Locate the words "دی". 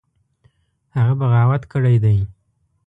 2.03-2.17